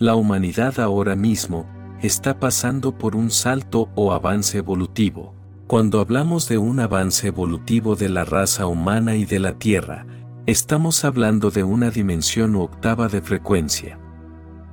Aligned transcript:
La 0.00 0.16
humanidad 0.16 0.80
ahora 0.80 1.14
mismo 1.14 1.68
está 2.02 2.40
pasando 2.40 2.98
por 2.98 3.14
un 3.14 3.30
salto 3.30 3.90
o 3.94 4.12
avance 4.12 4.58
evolutivo. 4.58 5.36
Cuando 5.68 6.00
hablamos 6.00 6.48
de 6.48 6.58
un 6.58 6.80
avance 6.80 7.28
evolutivo 7.28 7.94
de 7.94 8.08
la 8.08 8.24
raza 8.24 8.66
humana 8.66 9.14
y 9.14 9.24
de 9.24 9.38
la 9.38 9.56
Tierra, 9.56 10.04
estamos 10.46 11.04
hablando 11.04 11.52
de 11.52 11.62
una 11.62 11.90
dimensión 11.90 12.56
octava 12.56 13.06
de 13.06 13.22
frecuencia. 13.22 14.00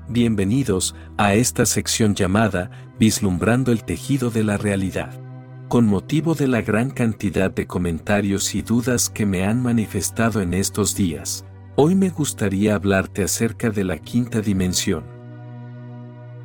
Bienvenidos 0.10 0.96
a 1.18 1.36
esta 1.36 1.68
sección 1.68 2.16
llamada 2.16 2.72
Vislumbrando 2.98 3.72
el 3.72 3.84
tejido 3.84 4.32
de 4.32 4.44
la 4.44 4.58
realidad. 4.58 5.22
Con 5.68 5.86
motivo 5.86 6.34
de 6.34 6.48
la 6.48 6.64
gran 6.64 6.90
cantidad 6.90 7.52
de 7.52 7.68
comentarios 7.68 8.56
y 8.56 8.64
dudas 8.64 9.12
que 9.12 9.28
me 9.28 9.46
han 9.46 9.62
manifestado 9.62 10.42
en 10.42 10.56
estos 10.56 10.96
días, 10.96 11.46
Hoy 11.78 11.96
me 11.96 12.10
gustaría 12.10 12.76
hablarte 12.76 13.24
acerca 13.24 13.70
de 13.70 13.86
la 13.86 13.98
quinta 13.98 14.42
dimensión. 14.42 15.06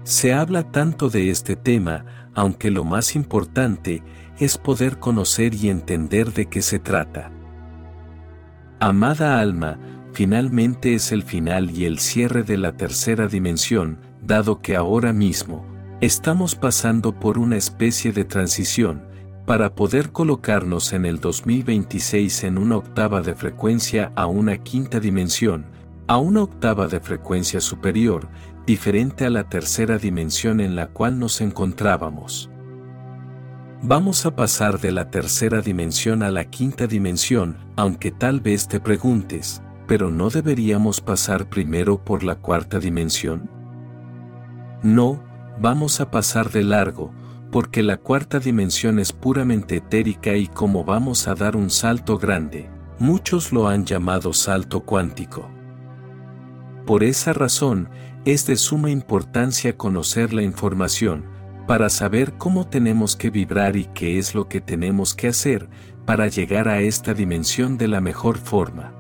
Se 0.07 0.33
habla 0.33 0.63
tanto 0.63 1.09
de 1.09 1.31
este 1.31 1.57
tema, 1.57 2.05
aunque 2.33 2.71
lo 2.71 2.85
más 2.85 3.17
importante 3.17 4.05
es 4.39 4.57
poder 4.57 5.01
conocer 5.01 5.53
y 5.53 5.69
entender 5.69 6.33
de 6.33 6.47
qué 6.47 6.63
se 6.63 6.79
trata. 6.79 7.33
Amada 8.79 9.41
alma, 9.41 9.81
finalmente 10.13 10.95
es 10.95 11.11
el 11.11 11.25
final 11.25 11.73
y 11.73 11.87
el 11.87 11.99
cierre 11.99 12.45
de 12.45 12.57
la 12.57 12.77
tercera 12.77 13.27
dimensión, 13.27 13.99
dado 14.23 14.61
que 14.61 14.77
ahora 14.77 15.13
mismo 15.13 15.67
estamos 16.01 16.55
pasando 16.55 17.19
por 17.19 17.37
una 17.37 17.57
especie 17.57 18.13
de 18.13 18.25
transición, 18.25 19.03
para 19.45 19.75
poder 19.75 20.13
colocarnos 20.13 20.93
en 20.93 21.05
el 21.05 21.19
2026 21.19 22.45
en 22.45 22.59
una 22.59 22.77
octava 22.77 23.23
de 23.23 23.35
frecuencia 23.35 24.13
a 24.15 24.27
una 24.27 24.57
quinta 24.59 25.01
dimensión, 25.01 25.67
a 26.07 26.19
una 26.19 26.45
octava 26.45 26.87
de 26.87 27.01
frecuencia 27.01 27.61
superior, 27.61 28.29
diferente 28.67 29.25
a 29.25 29.31
la 29.31 29.49
tercera 29.49 29.97
dimensión 29.97 30.61
en 30.61 30.75
la 30.75 30.89
cual 30.89 31.19
nos 31.19 31.41
encontrábamos. 31.41 32.51
Vamos 33.83 34.27
a 34.27 34.35
pasar 34.35 34.81
de 34.81 34.91
la 34.91 35.11
tercera 35.11 35.61
dimensión 35.61 36.23
a 36.25 36.31
la 36.31 36.47
quinta 36.47 36.87
dimensión, 36.89 37.59
aunque 37.77 38.11
tal 38.11 38.41
vez 38.41 38.67
te 38.67 38.81
preguntes, 38.81 39.63
¿pero 39.87 40.11
no 40.11 40.31
deberíamos 40.31 41.01
pasar 41.01 41.49
primero 41.49 42.05
por 42.05 42.25
la 42.25 42.37
cuarta 42.37 42.81
dimensión? 42.81 43.49
No, 44.83 45.23
vamos 45.61 46.01
a 46.01 46.11
pasar 46.11 46.51
de 46.51 46.65
largo, 46.65 47.13
porque 47.53 47.85
la 47.85 47.99
cuarta 47.99 48.41
dimensión 48.41 48.99
es 48.99 49.13
puramente 49.13 49.77
etérica 49.77 50.35
y 50.35 50.49
como 50.49 50.85
vamos 50.85 51.29
a 51.29 51.35
dar 51.35 51.55
un 51.55 51.71
salto 51.71 52.19
grande, 52.19 52.69
muchos 52.99 53.53
lo 53.53 53.69
han 53.69 53.85
llamado 53.85 54.33
salto 54.33 54.81
cuántico. 54.81 55.49
Por 56.85 57.05
esa 57.05 57.33
razón, 57.33 57.89
es 58.27 58.45
de 58.45 58.57
suma 58.57 58.91
importancia 58.91 59.77
conocer 59.77 60.35
la 60.35 60.43
información, 60.43 61.25
para 61.69 61.89
saber 61.89 62.35
cómo 62.35 62.67
tenemos 62.67 63.15
que 63.15 63.31
vibrar 63.31 63.77
y 63.77 63.85
qué 63.87 64.19
es 64.19 64.35
lo 64.35 64.49
que 64.49 64.61
tenemos 64.61 65.15
que 65.15 65.29
hacer 65.29 65.69
para 66.05 66.27
llegar 66.27 66.69
a 66.69 66.81
esta 66.81 67.15
dimensión 67.15 67.79
de 67.79 67.87
la 67.87 68.01
mejor 68.01 68.39
forma. 68.39 68.93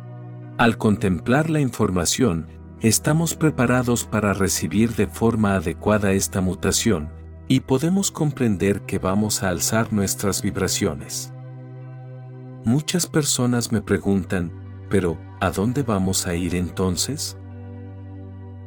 Al 0.59 0.79
contemplar 0.79 1.51
la 1.51 1.61
información, 1.61 2.47
estamos 2.81 3.35
preparados 3.35 4.05
para 4.05 4.33
recibir 4.33 4.95
de 4.95 5.09
forma 5.09 5.57
adecuada 5.57 6.13
esta 6.13 6.41
mutación, 6.41 7.11
y 7.49 7.61
podemos 7.61 8.13
comprender 8.13 8.83
que 8.83 8.99
vamos 8.99 9.43
a 9.43 9.49
alzar 9.49 9.93
nuestras 9.93 10.41
vibraciones. 10.41 11.33
Muchas 12.65 13.07
personas 13.07 13.73
me 13.73 13.83
preguntan, 13.83 14.53
pero, 14.89 15.19
¿a 15.41 15.51
dónde 15.51 15.83
vamos 15.83 16.29
a 16.29 16.35
ir 16.35 16.55
entonces? 16.55 17.37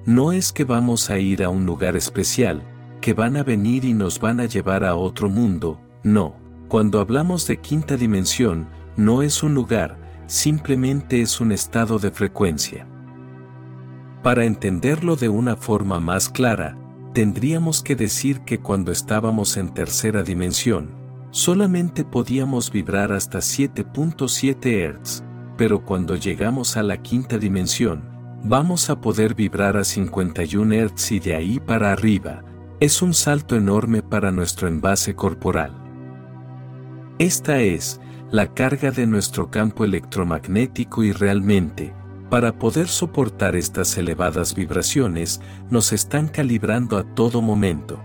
No 0.10 0.32
es 0.32 0.52
que 0.52 0.64
vamos 0.64 1.12
a 1.12 1.20
ir 1.20 1.44
a 1.44 1.50
un 1.50 1.68
lugar 1.68 1.96
especial, 1.96 2.64
que 3.00 3.14
van 3.14 3.38
a 3.38 3.44
venir 3.44 3.86
y 3.86 3.94
nos 3.94 4.20
van 4.20 4.40
a 4.40 4.46
llevar 4.46 4.84
a 4.84 4.96
otro 4.96 5.30
mundo, 5.30 5.80
no. 6.02 6.36
Cuando 6.68 7.00
hablamos 7.00 7.46
de 7.46 7.58
quinta 7.58 7.96
dimensión, 7.96 8.68
no 8.98 9.22
es 9.22 9.44
un 9.44 9.54
lugar, 9.54 10.00
simplemente 10.26 11.22
es 11.22 11.40
un 11.40 11.52
estado 11.52 12.00
de 12.00 12.10
frecuencia. 12.10 12.88
Para 14.24 14.46
entenderlo 14.46 15.16
de 15.16 15.30
una 15.30 15.56
forma 15.56 16.00
más 16.00 16.28
clara, 16.28 16.76
tendríamos 17.14 17.84
que 17.84 17.96
decir 17.96 18.40
que 18.40 18.60
cuando 18.60 18.92
estábamos 18.92 19.58
en 19.58 19.76
tercera 19.76 20.24
dimensión, 20.24 20.90
solamente 21.30 22.04
podíamos 22.04 22.72
vibrar 22.72 23.12
hasta 23.12 23.38
7.7 23.38 25.04
Hz, 25.04 25.24
pero 25.56 25.86
cuando 25.86 26.16
llegamos 26.16 26.78
a 26.78 26.82
la 26.82 27.00
quinta 27.00 27.38
dimensión, 27.38 28.19
vamos 28.44 28.90
a 28.90 29.02
poder 29.02 29.36
vibrar 29.36 29.78
a 29.78 29.84
51 29.84 30.76
Hz 30.88 31.12
y 31.12 31.20
de 31.20 31.36
ahí 31.36 31.60
para 31.60 31.92
arriba, 31.92 32.44
es 32.80 33.02
un 33.02 33.14
salto 33.14 33.56
enorme 33.56 34.02
para 34.02 34.32
nuestro 34.32 34.68
envase 34.68 35.16
corporal. 35.16 35.76
Esta 37.18 37.60
es 37.60 38.00
la 38.32 38.54
carga 38.54 38.92
de 38.92 39.08
nuestro 39.08 39.50
campo 39.50 39.84
electromagnético 39.84 41.04
y 41.04 41.12
realmente, 41.12 41.94
para 42.30 42.58
poder 42.58 42.88
soportar 42.88 43.56
estas 43.56 43.98
elevadas 43.98 44.56
vibraciones, 44.56 45.42
nos 45.70 45.92
están 45.92 46.28
calibrando 46.28 46.98
a 46.98 47.04
todo 47.04 47.42
momento. 47.42 48.00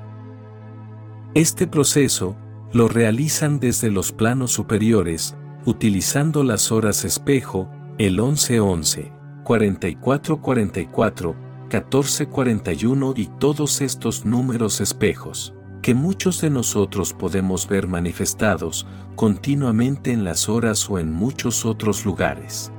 Este 1.34 1.66
proceso 1.66 2.37
lo 2.72 2.89
realizan 2.89 3.61
desde 3.61 3.91
los 3.91 4.12
planos 4.12 4.51
superiores, 4.51 5.37
utilizando 5.65 6.43
las 6.43 6.72
horas 6.72 7.05
espejo, 7.05 7.69
el 7.99 8.15
1111, 8.15 9.12
4444, 9.44 11.34
1441 11.65 13.15
y 13.16 13.27
todos 13.38 13.81
estos 13.81 14.25
números 14.25 14.81
espejos, 14.81 15.55
que 15.82 15.94
muchos 15.94 16.41
de 16.41 16.50
nosotros 16.50 17.12
podemos 17.12 17.69
ver 17.69 17.87
manifestados 17.87 18.87
continuamente 19.16 20.12
en 20.12 20.25
las 20.25 20.49
horas 20.49 20.88
o 20.88 20.99
en 20.99 21.12
muchos 21.12 21.65
otros 21.65 22.04
lugares. 22.04 22.72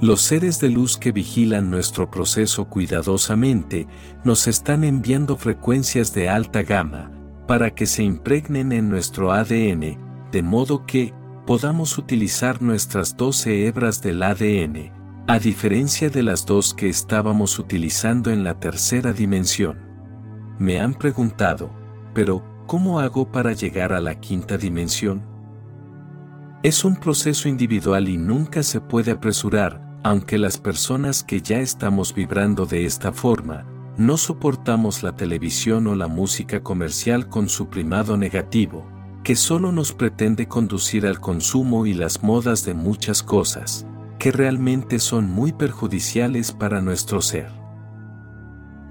Los 0.00 0.20
seres 0.22 0.60
de 0.60 0.68
luz 0.68 0.96
que 0.96 1.10
vigilan 1.10 1.70
nuestro 1.70 2.10
proceso 2.10 2.68
cuidadosamente 2.68 3.88
nos 4.24 4.46
están 4.46 4.84
enviando 4.84 5.36
frecuencias 5.36 6.14
de 6.14 6.28
alta 6.28 6.62
gama, 6.62 7.10
para 7.48 7.74
que 7.74 7.86
se 7.86 8.04
impregnen 8.04 8.72
en 8.72 8.88
nuestro 8.88 9.32
ADN, 9.32 9.98
de 10.30 10.42
modo 10.42 10.84
que 10.86 11.14
podamos 11.46 11.96
utilizar 11.96 12.60
nuestras 12.60 13.16
12 13.16 13.66
hebras 13.66 14.02
del 14.02 14.22
ADN, 14.22 14.97
a 15.30 15.38
diferencia 15.38 16.08
de 16.08 16.22
las 16.22 16.46
dos 16.46 16.72
que 16.72 16.88
estábamos 16.88 17.58
utilizando 17.58 18.30
en 18.30 18.44
la 18.44 18.58
tercera 18.58 19.12
dimensión. 19.12 19.78
Me 20.58 20.80
han 20.80 20.94
preguntado, 20.94 21.70
pero, 22.14 22.42
¿cómo 22.66 22.98
hago 22.98 23.30
para 23.30 23.52
llegar 23.52 23.92
a 23.92 24.00
la 24.00 24.18
quinta 24.18 24.56
dimensión? 24.56 25.20
Es 26.62 26.82
un 26.82 26.96
proceso 26.96 27.46
individual 27.46 28.08
y 28.08 28.16
nunca 28.16 28.62
se 28.62 28.80
puede 28.80 29.10
apresurar, 29.10 29.98
aunque 30.02 30.38
las 30.38 30.56
personas 30.56 31.22
que 31.22 31.42
ya 31.42 31.58
estamos 31.58 32.14
vibrando 32.14 32.64
de 32.64 32.86
esta 32.86 33.12
forma, 33.12 33.66
no 33.98 34.16
soportamos 34.16 35.02
la 35.02 35.14
televisión 35.14 35.88
o 35.88 35.94
la 35.94 36.08
música 36.08 36.62
comercial 36.62 37.28
con 37.28 37.50
su 37.50 37.68
primado 37.68 38.16
negativo, 38.16 38.86
que 39.24 39.36
solo 39.36 39.72
nos 39.72 39.92
pretende 39.92 40.48
conducir 40.48 41.06
al 41.06 41.20
consumo 41.20 41.84
y 41.84 41.92
las 41.92 42.22
modas 42.22 42.64
de 42.64 42.72
muchas 42.72 43.22
cosas, 43.22 43.84
que 44.18 44.32
realmente 44.32 44.98
son 44.98 45.30
muy 45.30 45.52
perjudiciales 45.52 46.52
para 46.52 46.80
nuestro 46.80 47.20
ser. 47.20 47.50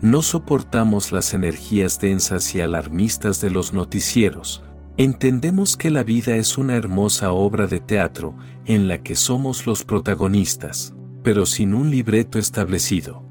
No 0.01 0.21
soportamos 0.21 1.11
las 1.11 1.33
energías 1.33 1.99
densas 1.99 2.53
y 2.55 2.61
alarmistas 2.61 3.41
de 3.41 3.49
los 3.49 3.73
noticieros, 3.73 4.63
entendemos 4.97 5.77
que 5.77 5.89
la 5.89 6.03
vida 6.03 6.35
es 6.35 6.57
una 6.57 6.75
hermosa 6.75 7.31
obra 7.31 7.67
de 7.67 7.79
teatro 7.79 8.35
en 8.65 8.87
la 8.87 8.99
que 8.99 9.15
somos 9.15 9.65
los 9.65 9.83
protagonistas 9.83 10.93
pero 11.27 11.45
sin 11.45 11.73
un 11.73 11.91
libreto 11.91 12.39
establecido. 12.39 13.21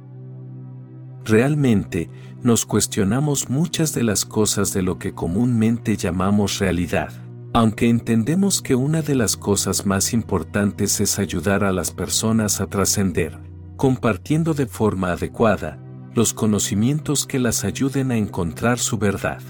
Realmente, 1.24 2.10
nos 2.42 2.66
cuestionamos 2.66 3.48
muchas 3.48 3.94
de 3.94 4.02
las 4.02 4.26
cosas 4.26 4.74
de 4.74 4.82
lo 4.82 4.98
que 4.98 5.14
comúnmente 5.14 5.96
llamamos 5.96 6.58
realidad, 6.58 7.10
aunque 7.56 7.88
entendemos 7.88 8.60
que 8.60 8.74
una 8.74 9.00
de 9.00 9.14
las 9.14 9.34
cosas 9.34 9.86
más 9.86 10.12
importantes 10.12 11.00
es 11.00 11.18
ayudar 11.18 11.64
a 11.64 11.72
las 11.72 11.90
personas 11.90 12.60
a 12.60 12.66
trascender, 12.66 13.38
compartiendo 13.78 14.52
de 14.52 14.66
forma 14.66 15.12
adecuada 15.12 15.78
los 16.14 16.34
conocimientos 16.34 17.26
que 17.26 17.38
las 17.38 17.64
ayuden 17.64 18.10
a 18.10 18.18
encontrar 18.18 18.78
su 18.78 18.98
verdad. 18.98 19.40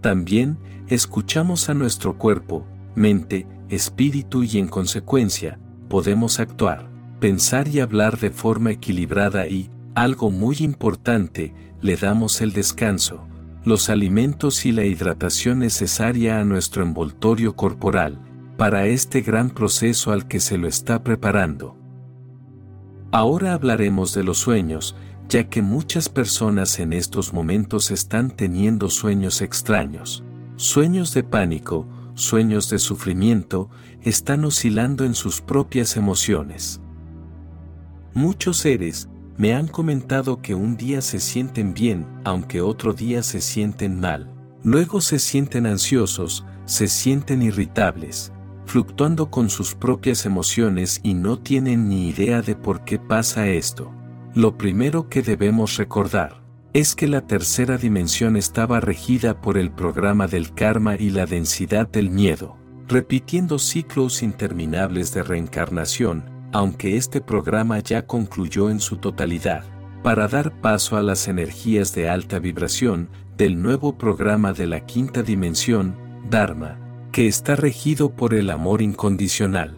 También, 0.00 0.58
escuchamos 0.88 1.68
a 1.68 1.74
nuestro 1.74 2.18
cuerpo, 2.18 2.66
mente, 2.96 3.46
espíritu 3.68 4.42
y 4.42 4.58
en 4.58 4.66
consecuencia, 4.66 5.60
podemos 5.88 6.40
actuar 6.40 6.90
pensar 7.20 7.68
y 7.68 7.78
hablar 7.78 8.18
de 8.18 8.30
forma 8.30 8.72
equilibrada 8.72 9.46
y, 9.46 9.70
algo 9.94 10.32
muy 10.32 10.56
importante, 10.58 11.54
le 11.80 11.96
damos 11.96 12.40
el 12.40 12.52
descanso, 12.52 13.28
los 13.66 13.90
alimentos 13.90 14.64
y 14.64 14.70
la 14.70 14.84
hidratación 14.84 15.58
necesaria 15.58 16.38
a 16.38 16.44
nuestro 16.44 16.84
envoltorio 16.84 17.56
corporal, 17.56 18.20
para 18.56 18.86
este 18.86 19.22
gran 19.22 19.50
proceso 19.50 20.12
al 20.12 20.28
que 20.28 20.38
se 20.38 20.56
lo 20.56 20.68
está 20.68 21.02
preparando. 21.02 21.76
Ahora 23.10 23.54
hablaremos 23.54 24.14
de 24.14 24.22
los 24.22 24.38
sueños, 24.38 24.94
ya 25.28 25.48
que 25.48 25.62
muchas 25.62 26.08
personas 26.08 26.78
en 26.78 26.92
estos 26.92 27.32
momentos 27.32 27.90
están 27.90 28.30
teniendo 28.30 28.88
sueños 28.88 29.42
extraños, 29.42 30.22
sueños 30.54 31.12
de 31.12 31.24
pánico, 31.24 31.88
sueños 32.14 32.70
de 32.70 32.78
sufrimiento, 32.78 33.68
están 34.00 34.44
oscilando 34.44 35.04
en 35.04 35.14
sus 35.16 35.40
propias 35.40 35.96
emociones. 35.96 36.80
Muchos 38.14 38.58
seres 38.58 39.08
me 39.38 39.54
han 39.54 39.68
comentado 39.68 40.40
que 40.40 40.54
un 40.54 40.76
día 40.76 41.02
se 41.02 41.20
sienten 41.20 41.74
bien, 41.74 42.06
aunque 42.24 42.60
otro 42.60 42.92
día 42.92 43.22
se 43.22 43.40
sienten 43.40 44.00
mal. 44.00 44.32
Luego 44.62 45.00
se 45.00 45.18
sienten 45.18 45.66
ansiosos, 45.66 46.44
se 46.64 46.88
sienten 46.88 47.42
irritables, 47.42 48.32
fluctuando 48.64 49.30
con 49.30 49.50
sus 49.50 49.74
propias 49.74 50.26
emociones 50.26 51.00
y 51.02 51.14
no 51.14 51.38
tienen 51.38 51.88
ni 51.88 52.08
idea 52.08 52.42
de 52.42 52.56
por 52.56 52.84
qué 52.84 52.98
pasa 52.98 53.48
esto. 53.48 53.92
Lo 54.34 54.56
primero 54.56 55.08
que 55.08 55.22
debemos 55.22 55.76
recordar 55.76 56.42
es 56.72 56.94
que 56.94 57.06
la 57.06 57.22
tercera 57.26 57.78
dimensión 57.78 58.36
estaba 58.36 58.80
regida 58.80 59.40
por 59.40 59.56
el 59.56 59.70
programa 59.70 60.26
del 60.26 60.52
karma 60.52 60.96
y 60.96 61.10
la 61.10 61.24
densidad 61.24 61.88
del 61.88 62.10
miedo, 62.10 62.58
repitiendo 62.86 63.58
ciclos 63.58 64.22
interminables 64.22 65.14
de 65.14 65.22
reencarnación, 65.22 66.35
aunque 66.56 66.96
este 66.96 67.20
programa 67.20 67.80
ya 67.80 68.06
concluyó 68.06 68.70
en 68.70 68.80
su 68.80 68.96
totalidad, 68.96 69.64
para 70.02 70.26
dar 70.26 70.58
paso 70.62 70.96
a 70.96 71.02
las 71.02 71.28
energías 71.28 71.94
de 71.94 72.08
alta 72.08 72.38
vibración 72.38 73.10
del 73.36 73.60
nuevo 73.60 73.98
programa 73.98 74.54
de 74.54 74.66
la 74.66 74.86
quinta 74.86 75.22
dimensión, 75.22 75.94
Dharma, 76.30 76.78
que 77.12 77.26
está 77.26 77.56
regido 77.56 78.16
por 78.16 78.32
el 78.32 78.48
amor 78.48 78.80
incondicional. 78.80 79.76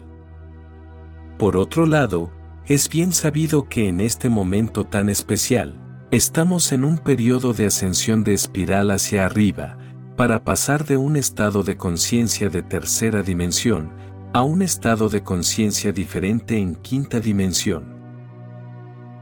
Por 1.37 1.57
otro 1.57 1.85
lado, 1.85 2.31
es 2.65 2.87
bien 2.87 3.11
sabido 3.11 3.67
que 3.67 3.89
en 3.89 3.99
este 3.99 4.29
momento 4.29 4.85
tan 4.85 5.09
especial, 5.09 5.75
Estamos 6.11 6.71
en 6.71 6.85
un 6.85 6.97
periodo 6.97 7.53
de 7.53 7.67
ascensión 7.67 8.23
de 8.23 8.33
espiral 8.33 8.89
hacia 8.89 9.27
arriba, 9.27 9.77
para 10.15 10.43
pasar 10.43 10.83
de 10.85 10.97
un 10.97 11.15
estado 11.15 11.61
de 11.61 11.77
conciencia 11.77 12.49
de 12.49 12.63
tercera 12.63 13.21
dimensión 13.21 13.91
a 14.31 14.43
un 14.43 14.61
estado 14.61 15.09
de 15.09 15.23
conciencia 15.23 15.91
diferente 15.91 16.57
en 16.57 16.75
quinta 16.75 17.19
dimensión. 17.19 17.97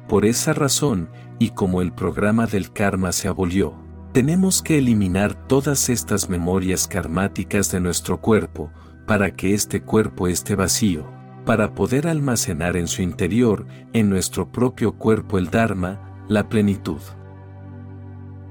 Por 0.10 0.26
esa 0.26 0.54
razón, 0.54 1.10
y 1.40 1.52
como 1.52 1.82
el 1.82 1.94
programa 1.94 2.46
del 2.46 2.74
karma 2.74 3.14
se 3.14 3.30
abolió, 3.30 3.74
tenemos 4.12 4.62
que 4.62 4.80
eliminar 4.80 5.48
todas 5.48 5.90
estas 5.90 6.30
memorias 6.30 6.88
karmáticas 6.88 7.72
de 7.72 7.80
nuestro 7.80 8.20
cuerpo, 8.20 8.70
para 9.06 9.32
que 9.32 9.54
este 9.54 9.82
cuerpo 9.82 10.28
esté 10.28 10.56
vacío, 10.56 11.10
para 11.46 11.74
poder 11.74 12.08
almacenar 12.08 12.76
en 12.76 12.88
su 12.88 13.02
interior, 13.02 13.66
en 13.94 14.10
nuestro 14.10 14.52
propio 14.52 14.98
cuerpo 14.98 15.38
el 15.38 15.50
Dharma, 15.50 16.26
la 16.28 16.50
plenitud. 16.50 17.00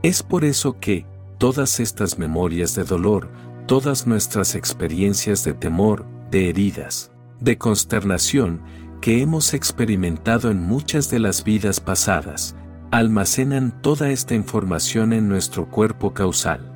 Es 0.02 0.22
por 0.22 0.44
eso 0.44 0.78
que, 0.80 1.04
todas 1.36 1.80
estas 1.80 2.18
memorias 2.18 2.74
de 2.74 2.84
dolor, 2.84 3.30
todas 3.66 4.06
nuestras 4.06 4.54
experiencias 4.54 5.44
de 5.44 5.52
temor, 5.52 6.15
de 6.30 6.48
heridas, 6.48 7.12
de 7.40 7.58
consternación, 7.58 8.62
que 9.00 9.22
hemos 9.22 9.54
experimentado 9.54 10.50
en 10.50 10.62
muchas 10.62 11.10
de 11.10 11.18
las 11.18 11.44
vidas 11.44 11.80
pasadas, 11.80 12.56
almacenan 12.90 13.82
toda 13.82 14.10
esta 14.10 14.34
información 14.34 15.12
en 15.12 15.28
nuestro 15.28 15.68
cuerpo 15.70 16.14
causal. 16.14 16.72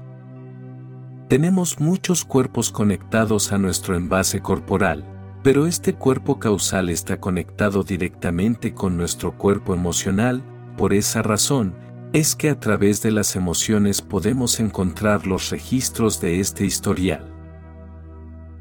Tenemos 1.28 1.80
muchos 1.80 2.24
cuerpos 2.24 2.70
conectados 2.70 3.52
a 3.52 3.58
nuestro 3.58 3.96
envase 3.96 4.40
corporal, 4.40 5.04
pero 5.42 5.66
este 5.66 5.94
cuerpo 5.94 6.38
causal 6.38 6.90
está 6.90 7.18
conectado 7.20 7.82
directamente 7.82 8.74
con 8.74 8.96
nuestro 8.96 9.38
cuerpo 9.38 9.72
emocional, 9.72 10.42
por 10.76 10.92
esa 10.92 11.22
razón, 11.22 11.74
es 12.12 12.34
que 12.34 12.50
a 12.50 12.58
través 12.58 13.02
de 13.02 13.12
las 13.12 13.36
emociones 13.36 14.02
podemos 14.02 14.58
encontrar 14.60 15.26
los 15.26 15.50
registros 15.50 16.20
de 16.20 16.40
este 16.40 16.64
historial. 16.64 17.29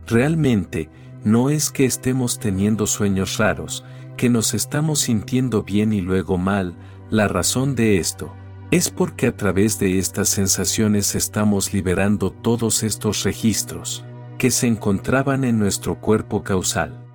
Realmente, 0.09 0.89
no 1.23 1.51
es 1.51 1.69
que 1.69 1.85
estemos 1.85 2.39
teniendo 2.39 2.87
sueños 2.87 3.37
raros, 3.37 3.85
que 4.17 4.27
nos 4.27 4.55
estamos 4.55 5.01
sintiendo 5.01 5.61
bien 5.61 5.93
y 5.93 6.01
luego 6.01 6.39
mal, 6.39 6.75
la 7.11 7.27
razón 7.27 7.75
de 7.75 7.99
esto, 7.99 8.33
es 8.71 8.89
porque 8.89 9.27
a 9.27 9.37
través 9.37 9.77
de 9.77 9.99
estas 9.99 10.29
sensaciones 10.29 11.13
estamos 11.13 11.73
liberando 11.73 12.31
todos 12.31 12.81
estos 12.81 13.23
registros, 13.23 14.03
que 14.39 14.49
se 14.49 14.65
encontraban 14.65 15.43
en 15.43 15.59
nuestro 15.59 16.01
cuerpo 16.01 16.41
causal. 16.41 17.05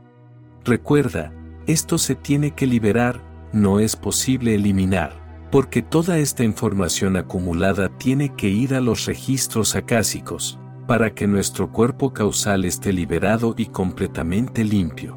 Recuerda, 0.64 1.32
esto 1.66 1.98
se 1.98 2.14
tiene 2.14 2.52
que 2.52 2.68
liberar 2.68 3.20
no 3.52 3.80
es 3.80 3.96
posible 3.96 4.54
eliminar, 4.54 5.48
porque 5.50 5.82
toda 5.82 6.18
esta 6.18 6.44
información 6.44 7.16
acumulada 7.16 7.88
tiene 7.98 8.34
que 8.34 8.48
ir 8.48 8.72
a 8.74 8.80
los 8.80 9.06
registros 9.06 9.74
acásicos, 9.74 10.60
para 10.86 11.14
que 11.14 11.26
nuestro 11.26 11.70
cuerpo 11.72 12.12
causal 12.12 12.64
esté 12.64 12.92
liberado 12.92 13.54
y 13.56 13.66
completamente 13.66 14.64
limpio. 14.64 15.16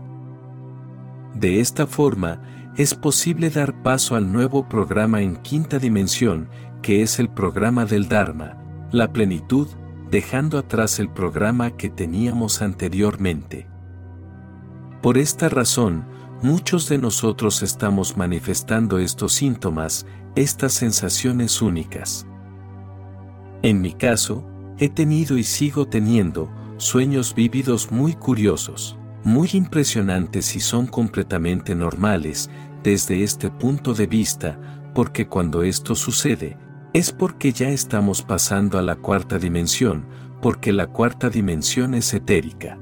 De 1.34 1.60
esta 1.60 1.88
forma, 1.88 2.42
es 2.78 2.94
posible 2.94 3.50
dar 3.50 3.82
paso 3.84 4.16
al 4.16 4.32
nuevo 4.32 4.68
programa 4.68 5.22
en 5.22 5.36
quinta 5.38 5.80
dimensión, 5.80 6.50
que 6.82 7.02
es 7.02 7.20
el 7.20 7.30
programa 7.30 7.86
del 7.86 8.08
Dharma, 8.08 8.58
la 8.92 9.12
plenitud, 9.12 9.68
dejando 10.10 10.58
atrás 10.58 11.00
el 11.00 11.10
programa 11.10 11.72
que 11.72 11.90
teníamos 11.90 12.62
anteriormente. 12.62 13.68
Por 15.02 15.18
esta 15.18 15.50
razón, 15.50 16.06
Muchos 16.44 16.88
de 16.88 17.00
nosotros 17.00 17.64
estamos 17.64 18.16
manifestando 18.16 19.00
estos 19.00 19.34
síntomas, 19.34 20.06
estas 20.36 20.72
sensaciones 20.74 21.64
únicas. 21.64 22.28
En 23.64 23.82
mi 23.82 23.94
caso, 23.94 24.48
he 24.80 24.90
tenido 24.90 25.38
y 25.38 25.44
sigo 25.44 25.88
teniendo 25.88 26.50
sueños 26.78 27.34
vívidos 27.34 27.92
muy 27.92 28.14
curiosos, 28.14 28.98
muy 29.24 29.50
impresionantes 29.54 30.56
y 30.56 30.60
son 30.60 30.86
completamente 30.86 31.74
normales 31.74 32.50
desde 32.84 33.24
este 33.24 33.50
punto 33.50 33.94
de 33.94 34.06
vista, 34.06 34.60
porque 34.94 35.28
cuando 35.28 35.64
esto 35.64 35.96
sucede, 35.96 36.58
es 36.94 37.12
porque 37.12 37.52
ya 37.52 37.70
estamos 37.70 38.22
pasando 38.22 38.78
a 38.78 38.82
la 38.84 38.96
cuarta 38.96 39.40
dimensión, 39.40 40.06
porque 40.42 40.72
la 40.72 40.88
cuarta 40.88 41.30
dimensión 41.30 41.96
es 41.96 42.14
etérica. 42.14 42.78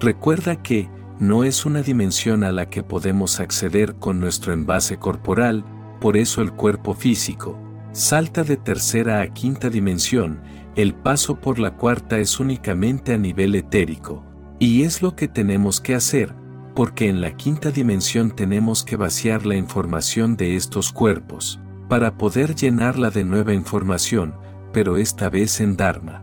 Recuerda 0.00 0.62
que, 0.62 0.90
no 1.20 1.44
es 1.44 1.64
una 1.64 1.82
dimensión 1.82 2.42
a 2.42 2.50
la 2.50 2.68
que 2.68 2.82
podemos 2.82 3.38
acceder 3.38 3.94
con 3.96 4.18
nuestro 4.18 4.52
envase 4.52 4.96
corporal, 4.96 5.64
por 6.00 6.16
eso 6.16 6.42
el 6.42 6.52
cuerpo 6.52 6.92
físico 6.94 7.63
salta 7.94 8.44
de 8.44 8.58
tercera 8.58 9.22
a 9.22 9.28
quinta 9.28 9.70
dimensión, 9.70 10.42
el 10.76 10.94
paso 10.94 11.40
por 11.40 11.58
la 11.58 11.76
cuarta 11.76 12.18
es 12.18 12.38
únicamente 12.38 13.14
a 13.14 13.18
nivel 13.18 13.54
etérico, 13.54 14.22
y 14.58 14.82
es 14.82 15.00
lo 15.00 15.16
que 15.16 15.28
tenemos 15.28 15.80
que 15.80 15.94
hacer, 15.94 16.34
porque 16.74 17.08
en 17.08 17.22
la 17.22 17.34
quinta 17.36 17.70
dimensión 17.70 18.30
tenemos 18.30 18.84
que 18.84 18.96
vaciar 18.96 19.46
la 19.46 19.56
información 19.56 20.36
de 20.36 20.56
estos 20.56 20.92
cuerpos, 20.92 21.58
para 21.88 22.18
poder 22.18 22.54
llenarla 22.54 23.08
de 23.08 23.24
nueva 23.24 23.54
información, 23.54 24.34
pero 24.72 24.98
esta 24.98 25.30
vez 25.30 25.60
en 25.60 25.76
Dharma. 25.76 26.22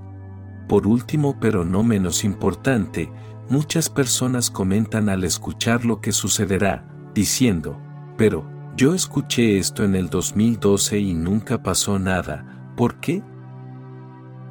Por 0.67 0.85
último 0.85 1.39
pero 1.39 1.65
no 1.65 1.81
menos 1.81 2.23
importante, 2.23 3.09
Muchas 3.51 3.89
personas 3.89 4.49
comentan 4.49 5.09
al 5.09 5.25
escuchar 5.25 5.83
lo 5.83 5.99
que 5.99 6.13
sucederá, 6.13 6.85
diciendo, 7.13 7.77
pero, 8.15 8.45
yo 8.75 8.93
escuché 8.93 9.57
esto 9.57 9.83
en 9.83 9.95
el 9.95 10.09
2012 10.09 10.99
y 10.99 11.13
nunca 11.13 11.61
pasó 11.61 11.99
nada, 11.99 12.73
¿por 12.75 12.99
qué? 12.99 13.21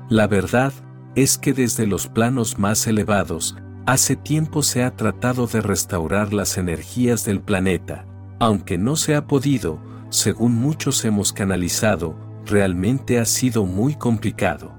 La 0.09 0.27
verdad 0.27 0.73
es 1.15 1.39
que 1.39 1.53
desde 1.53 1.87
los 1.87 2.09
planos 2.09 2.59
más 2.59 2.87
elevados, 2.87 3.57
hace 3.87 4.17
tiempo 4.17 4.63
se 4.63 4.85
ha 4.85 4.95
tratado 4.95 5.47
de 5.47 5.61
restaurar 5.61 6.33
las 6.33 6.59
energías 6.59 7.25
del 7.25 7.41
planeta, 7.41 8.07
aunque 8.39 8.79
no 8.79 8.97
se 8.97 9.15
ha 9.15 9.27
podido, 9.27 9.81
según 10.11 10.55
muchos 10.55 11.05
hemos 11.05 11.33
canalizado, 11.33 12.17
realmente 12.47 13.19
ha 13.19 13.25
sido 13.25 13.65
muy 13.65 13.95
complicado. 13.95 14.75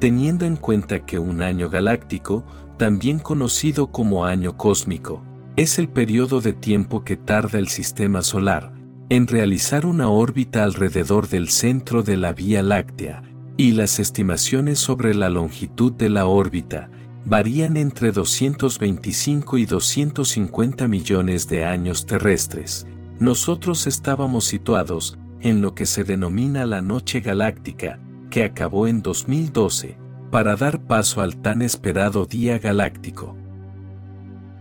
Teniendo 0.00 0.44
en 0.44 0.56
cuenta 0.56 1.04
que 1.04 1.18
un 1.18 1.42
año 1.42 1.68
galáctico 1.68 2.44
también 2.76 3.18
conocido 3.18 3.90
como 3.90 4.24
año 4.24 4.56
cósmico, 4.56 5.22
es 5.58 5.80
el 5.80 5.88
periodo 5.88 6.40
de 6.40 6.52
tiempo 6.52 7.02
que 7.02 7.16
tarda 7.16 7.58
el 7.58 7.66
sistema 7.66 8.22
solar 8.22 8.72
en 9.08 9.26
realizar 9.26 9.86
una 9.86 10.08
órbita 10.08 10.62
alrededor 10.62 11.28
del 11.28 11.48
centro 11.48 12.04
de 12.04 12.16
la 12.16 12.32
Vía 12.32 12.62
Láctea, 12.62 13.24
y 13.56 13.72
las 13.72 13.98
estimaciones 13.98 14.78
sobre 14.78 15.14
la 15.14 15.28
longitud 15.28 15.92
de 15.92 16.10
la 16.10 16.26
órbita 16.26 16.90
varían 17.24 17.76
entre 17.76 18.12
225 18.12 19.58
y 19.58 19.66
250 19.66 20.86
millones 20.86 21.48
de 21.48 21.64
años 21.64 22.06
terrestres. 22.06 22.86
Nosotros 23.18 23.88
estábamos 23.88 24.44
situados 24.44 25.18
en 25.40 25.60
lo 25.60 25.74
que 25.74 25.86
se 25.86 26.04
denomina 26.04 26.66
la 26.66 26.82
Noche 26.82 27.18
Galáctica, 27.18 27.98
que 28.30 28.44
acabó 28.44 28.86
en 28.86 29.02
2012, 29.02 29.98
para 30.30 30.54
dar 30.54 30.86
paso 30.86 31.20
al 31.20 31.38
tan 31.38 31.62
esperado 31.62 32.26
día 32.26 32.60
galáctico. 32.60 33.36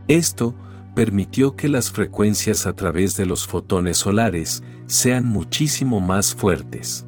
Esto 0.08 0.56
permitió 0.98 1.56
que 1.56 1.70
las 1.70 1.92
frecuencias 1.92 2.66
a 2.66 2.74
través 2.74 3.16
de 3.16 3.28
los 3.28 3.46
fotones 3.46 3.98
solares 3.98 4.64
sean 4.88 5.28
muchísimo 5.28 6.00
más 6.00 6.34
fuertes. 6.34 7.06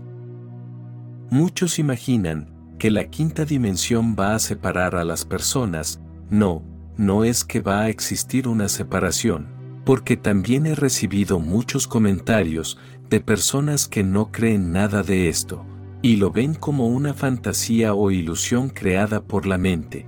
Muchos 1.32 1.80
imaginan 1.80 2.54
que 2.78 2.92
la 2.92 3.06
quinta 3.06 3.46
dimensión 3.46 4.16
va 4.16 4.36
a 4.36 4.40
separar 4.40 4.96
a 4.96 5.04
las 5.04 5.26
personas, 5.26 6.00
no, 6.30 6.62
no 6.98 7.24
es 7.24 7.44
que 7.44 7.62
va 7.62 7.82
a 7.82 7.90
existir 7.90 8.48
una 8.48 8.70
separación, 8.70 9.48
porque 9.86 10.18
también 10.18 10.68
he 10.68 10.76
recibido 10.76 11.40
muchos 11.40 11.88
comentarios 11.88 12.78
de 13.10 13.22
personas 13.22 13.88
que 13.88 14.04
no 14.04 14.32
creen 14.32 14.72
nada 14.72 15.02
de 15.02 15.30
esto, 15.30 15.66
y 16.04 16.18
lo 16.18 16.30
ven 16.30 16.54
como 16.54 16.86
una 16.86 17.16
fantasía 17.16 17.96
o 17.96 18.12
ilusión 18.12 18.70
creada 18.70 19.24
por 19.24 19.48
la 19.48 19.58
mente. 19.58 20.06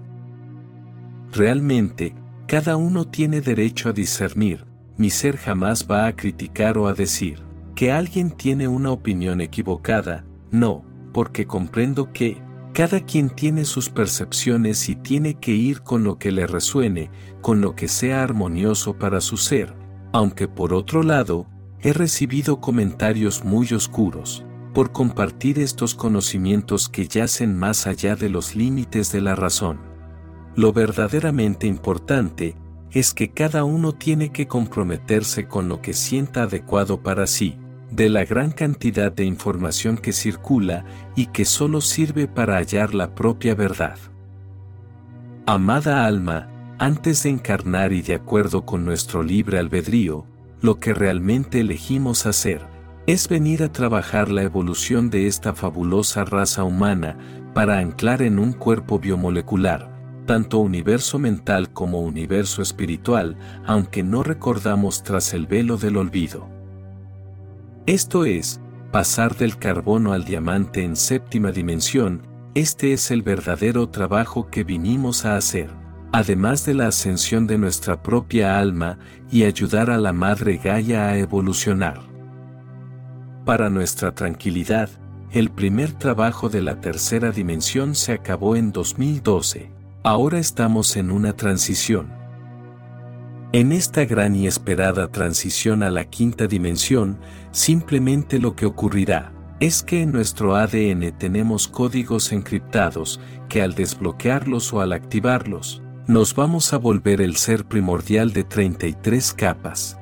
Realmente, 1.32 2.14
cada 2.52 2.76
uno 2.76 3.08
tiene 3.08 3.40
derecho 3.40 3.88
a 3.88 3.94
discernir, 3.94 4.66
mi 4.98 5.10
ser 5.10 5.38
jamás 5.38 5.88
va 5.90 6.06
a 6.06 6.18
criticar 6.18 6.78
o 6.78 6.90
a 6.90 6.94
decir 6.94 7.40
que 7.76 7.94
alguien 7.94 8.30
tiene 8.30 8.68
una 8.68 8.92
opinión 8.92 9.40
equivocada, 9.40 10.26
no, 10.52 10.84
porque 11.14 11.48
comprendo 11.48 12.12
que 12.12 12.42
cada 12.74 13.06
quien 13.06 13.30
tiene 13.30 13.64
sus 13.64 13.90
percepciones 13.90 14.90
y 14.90 14.98
tiene 14.98 15.36
que 15.36 15.54
ir 15.54 15.82
con 15.84 16.04
lo 16.04 16.18
que 16.18 16.34
le 16.34 16.46
resuene, 16.46 17.10
con 17.40 17.62
lo 17.62 17.74
que 17.74 17.88
sea 17.88 18.22
armonioso 18.22 18.98
para 18.98 19.22
su 19.22 19.38
ser, 19.38 19.74
aunque 20.12 20.50
por 20.50 20.74
otro 20.74 21.04
lado, 21.04 21.48
he 21.80 21.94
recibido 21.94 22.60
comentarios 22.60 23.46
muy 23.46 23.72
oscuros, 23.74 24.44
por 24.74 24.92
compartir 24.92 25.58
estos 25.58 25.96
conocimientos 25.96 26.90
que 26.90 27.08
yacen 27.08 27.58
más 27.58 27.88
allá 27.88 28.18
de 28.18 28.28
los 28.28 28.58
límites 28.58 29.10
de 29.14 29.22
la 29.22 29.36
razón. 29.36 29.91
Lo 30.56 30.74
verdaderamente 30.74 31.68
importante 31.68 32.56
es 32.92 33.14
que 33.14 33.32
cada 33.32 33.64
uno 33.64 33.94
tiene 33.94 34.32
que 34.32 34.48
comprometerse 34.48 35.48
con 35.48 35.70
lo 35.70 35.82
que 35.82 35.94
sienta 35.94 36.44
adecuado 36.44 37.02
para 37.02 37.26
sí, 37.26 37.58
de 37.90 38.10
la 38.10 38.26
gran 38.26 38.52
cantidad 38.52 39.12
de 39.12 39.26
información 39.26 39.98
que 39.98 40.14
circula 40.14 40.86
y 41.16 41.28
que 41.28 41.46
solo 41.46 41.82
sirve 41.82 42.28
para 42.28 42.56
hallar 42.56 42.94
la 42.94 43.16
propia 43.16 43.56
verdad. 43.56 43.98
Amada 45.46 46.06
alma, 46.06 46.50
antes 46.80 47.24
de 47.24 47.30
encarnar 47.30 47.94
y 47.94 48.02
de 48.02 48.16
acuerdo 48.16 48.66
con 48.66 48.86
nuestro 48.86 49.24
libre 49.24 49.60
albedrío, 49.60 50.26
lo 50.62 50.80
que 50.80 50.94
realmente 50.94 51.60
elegimos 51.60 52.26
hacer 52.26 52.62
es 53.08 53.28
venir 53.28 53.64
a 53.64 53.72
trabajar 53.72 54.30
la 54.30 54.44
evolución 54.44 55.10
de 55.10 55.28
esta 55.28 55.54
fabulosa 55.54 56.24
raza 56.24 56.64
humana 56.64 57.18
para 57.54 57.80
anclar 57.80 58.22
en 58.22 58.40
un 58.40 58.54
cuerpo 58.54 59.00
biomolecular, 59.00 59.91
tanto 60.32 60.60
universo 60.60 61.20
mental 61.20 61.74
como 61.74 62.00
universo 62.00 62.62
espiritual, 62.62 63.36
aunque 63.66 64.02
no 64.02 64.24
recordamos 64.24 65.04
tras 65.04 65.34
el 65.34 65.46
velo 65.46 65.76
del 65.76 65.98
olvido. 65.98 66.48
Esto 67.86 68.24
es, 68.24 68.62
pasar 68.94 69.36
del 69.36 69.58
carbono 69.58 70.14
al 70.14 70.24
diamante 70.24 70.86
en 70.86 70.96
séptima 70.96 71.52
dimensión, 71.52 72.22
este 72.56 72.94
es 72.94 73.12
el 73.12 73.24
verdadero 73.24 73.90
trabajo 73.90 74.50
que 74.50 74.64
vinimos 74.64 75.26
a 75.26 75.36
hacer, 75.36 75.70
además 76.14 76.66
de 76.66 76.76
la 76.76 76.88
ascensión 76.88 77.46
de 77.46 77.58
nuestra 77.58 78.02
propia 78.02 78.58
alma 78.58 79.00
y 79.30 79.44
ayudar 79.44 79.90
a 79.90 79.98
la 79.98 80.14
Madre 80.14 80.62
Gaia 80.64 81.10
a 81.10 81.18
evolucionar. 81.18 82.00
Para 83.44 83.70
nuestra 83.70 84.16
tranquilidad, 84.16 84.90
el 85.34 85.50
primer 85.50 85.92
trabajo 85.92 86.48
de 86.48 86.62
la 86.62 86.80
tercera 86.80 87.32
dimensión 87.32 87.96
se 87.96 88.14
acabó 88.14 88.56
en 88.56 88.72
2012. 88.72 89.81
Ahora 90.04 90.40
estamos 90.40 90.98
en 90.98 91.12
una 91.12 91.34
transición. 91.34 92.12
En 93.52 93.72
esta 93.72 94.04
gran 94.06 94.36
y 94.36 94.48
esperada 94.48 95.10
transición 95.10 95.84
a 95.84 95.92
la 95.92 96.06
quinta 96.06 96.48
dimensión, 96.48 97.20
simplemente 97.52 98.40
lo 98.40 98.56
que 98.56 98.66
ocurrirá 98.66 99.32
es 99.60 99.84
que 99.84 100.02
en 100.02 100.12
nuestro 100.12 100.56
ADN 100.56 101.16
tenemos 101.20 101.68
códigos 101.68 102.32
encriptados 102.32 103.20
que 103.48 103.62
al 103.62 103.76
desbloquearlos 103.76 104.74
o 104.74 104.82
al 104.82 104.94
activarlos, 104.94 105.84
nos 106.08 106.34
vamos 106.34 106.74
a 106.74 106.78
volver 106.78 107.22
el 107.22 107.36
ser 107.36 107.66
primordial 107.66 108.34
de 108.34 108.44
33 108.44 109.34
capas. 109.34 110.00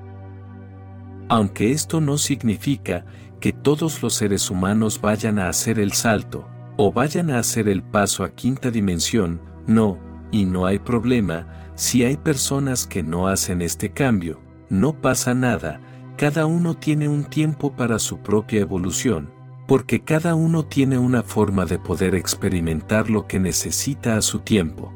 Aunque 1.27 1.73
esto 1.73 1.99
no 1.99 2.17
significa 2.17 3.03
que 3.41 3.51
todos 3.51 4.01
los 4.01 4.13
seres 4.13 4.49
humanos 4.49 5.01
vayan 5.01 5.39
a 5.39 5.49
hacer 5.49 5.77
el 5.77 5.91
salto, 5.91 6.47
o 6.77 6.93
vayan 6.93 7.31
a 7.31 7.39
hacer 7.39 7.67
el 7.67 7.83
paso 7.83 8.23
a 8.23 8.29
quinta 8.29 8.71
dimensión, 8.71 9.48
no, 9.69 9.99
y 10.31 10.45
no 10.45 10.65
hay 10.65 10.79
problema, 10.79 11.47
si 11.75 12.03
hay 12.03 12.17
personas 12.17 12.85
que 12.85 13.03
no 13.03 13.27
hacen 13.27 13.61
este 13.61 13.91
cambio, 13.91 14.41
no 14.69 14.99
pasa 14.99 15.33
nada, 15.33 15.79
cada 16.17 16.45
uno 16.45 16.73
tiene 16.73 17.07
un 17.07 17.23
tiempo 17.23 17.75
para 17.75 17.99
su 17.99 18.17
propia 18.17 18.61
evolución, 18.61 19.31
porque 19.67 20.01
cada 20.01 20.35
uno 20.35 20.65
tiene 20.65 20.97
una 20.97 21.21
forma 21.21 21.65
de 21.65 21.77
poder 21.77 22.15
experimentar 22.15 23.09
lo 23.09 23.27
que 23.27 23.39
necesita 23.39 24.17
a 24.17 24.21
su 24.21 24.39
tiempo. 24.39 24.91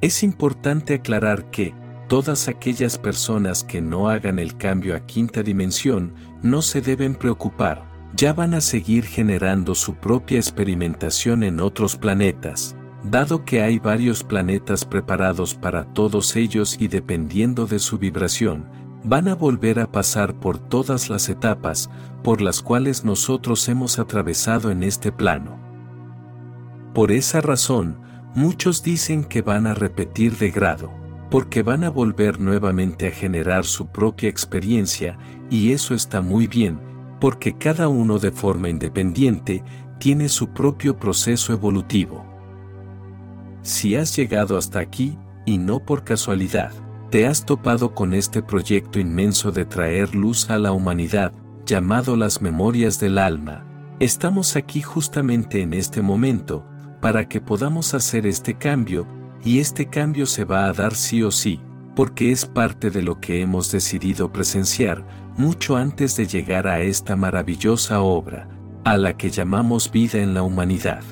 Es 0.00 0.22
importante 0.22 0.94
aclarar 0.94 1.50
que, 1.50 1.74
todas 2.06 2.48
aquellas 2.48 2.98
personas 2.98 3.64
que 3.64 3.80
no 3.80 4.08
hagan 4.08 4.38
el 4.38 4.56
cambio 4.56 4.94
a 4.94 5.06
quinta 5.06 5.42
dimensión 5.42 6.14
no 6.42 6.62
se 6.62 6.82
deben 6.82 7.14
preocupar, 7.14 7.84
ya 8.14 8.32
van 8.32 8.54
a 8.54 8.60
seguir 8.60 9.04
generando 9.04 9.74
su 9.74 9.94
propia 9.94 10.36
experimentación 10.36 11.42
en 11.42 11.60
otros 11.60 11.96
planetas, 11.96 12.76
dado 13.10 13.44
que 13.44 13.62
hay 13.62 13.78
varios 13.78 14.24
planetas 14.24 14.84
preparados 14.84 15.54
para 15.54 15.84
todos 15.92 16.36
ellos 16.36 16.76
y 16.80 16.88
dependiendo 16.88 17.66
de 17.66 17.78
su 17.78 17.98
vibración, 17.98 18.66
van 19.04 19.28
a 19.28 19.34
volver 19.34 19.78
a 19.78 19.90
pasar 19.90 20.34
por 20.34 20.58
todas 20.58 21.08
las 21.10 21.28
etapas 21.28 21.88
por 22.24 22.40
las 22.40 22.60
cuales 22.60 23.04
nosotros 23.04 23.68
hemos 23.68 24.00
atravesado 24.00 24.70
en 24.70 24.82
este 24.82 25.12
plano. 25.12 25.60
Por 26.92 27.12
esa 27.12 27.40
razón, 27.40 28.00
muchos 28.34 28.82
dicen 28.82 29.22
que 29.22 29.42
van 29.42 29.66
a 29.66 29.74
repetir 29.74 30.36
de 30.36 30.50
grado, 30.50 30.90
porque 31.30 31.62
van 31.62 31.84
a 31.84 31.90
volver 31.90 32.40
nuevamente 32.40 33.06
a 33.06 33.10
generar 33.12 33.64
su 33.64 33.86
propia 33.86 34.28
experiencia, 34.28 35.18
y 35.50 35.70
eso 35.70 35.94
está 35.94 36.20
muy 36.20 36.48
bien, 36.48 36.80
porque 37.20 37.56
cada 37.56 37.86
uno 37.86 38.18
de 38.18 38.32
forma 38.32 38.68
independiente 38.68 39.62
tiene 39.98 40.28
su 40.28 40.48
propio 40.48 40.96
proceso 40.98 41.52
evolutivo. 41.52 42.35
Si 43.66 43.96
has 43.96 44.14
llegado 44.14 44.56
hasta 44.56 44.78
aquí, 44.78 45.18
y 45.44 45.58
no 45.58 45.80
por 45.80 46.04
casualidad, 46.04 46.70
te 47.10 47.26
has 47.26 47.44
topado 47.44 47.96
con 47.96 48.14
este 48.14 48.40
proyecto 48.40 49.00
inmenso 49.00 49.50
de 49.50 49.64
traer 49.64 50.14
luz 50.14 50.50
a 50.50 50.58
la 50.60 50.70
humanidad, 50.70 51.32
llamado 51.64 52.16
las 52.16 52.40
memorias 52.40 53.00
del 53.00 53.18
alma, 53.18 53.66
estamos 53.98 54.54
aquí 54.54 54.82
justamente 54.82 55.62
en 55.62 55.74
este 55.74 56.00
momento, 56.00 56.64
para 57.00 57.28
que 57.28 57.40
podamos 57.40 57.92
hacer 57.92 58.24
este 58.24 58.54
cambio, 58.54 59.04
y 59.44 59.58
este 59.58 59.86
cambio 59.86 60.26
se 60.26 60.44
va 60.44 60.66
a 60.66 60.72
dar 60.72 60.94
sí 60.94 61.24
o 61.24 61.32
sí, 61.32 61.60
porque 61.96 62.30
es 62.30 62.46
parte 62.46 62.90
de 62.90 63.02
lo 63.02 63.18
que 63.18 63.40
hemos 63.40 63.72
decidido 63.72 64.32
presenciar, 64.32 65.04
mucho 65.36 65.76
antes 65.76 66.16
de 66.16 66.28
llegar 66.28 66.68
a 66.68 66.82
esta 66.82 67.16
maravillosa 67.16 68.00
obra, 68.00 68.48
a 68.84 68.96
la 68.96 69.16
que 69.16 69.28
llamamos 69.28 69.90
vida 69.90 70.20
en 70.20 70.34
la 70.34 70.44
humanidad. 70.44 71.02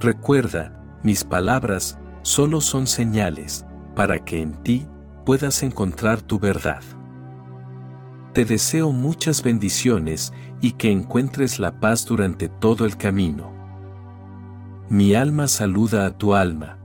Recuerda, 0.00 0.78
mis 1.02 1.24
palabras 1.24 1.98
solo 2.22 2.60
son 2.60 2.86
señales 2.86 3.64
para 3.94 4.18
que 4.24 4.42
en 4.42 4.52
ti 4.62 4.86
puedas 5.24 5.62
encontrar 5.62 6.20
tu 6.20 6.38
verdad. 6.38 6.82
Te 8.34 8.44
deseo 8.44 8.92
muchas 8.92 9.42
bendiciones 9.42 10.34
y 10.60 10.72
que 10.72 10.90
encuentres 10.90 11.58
la 11.58 11.80
paz 11.80 12.04
durante 12.04 12.48
todo 12.48 12.84
el 12.84 12.98
camino. 12.98 13.50
Mi 14.90 15.14
alma 15.14 15.48
saluda 15.48 16.04
a 16.04 16.18
tu 16.18 16.34
alma. 16.34 16.78